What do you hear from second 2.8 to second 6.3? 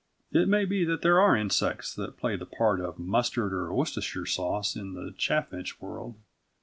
of mustard or Worcestershire sauce in the chaffinch world.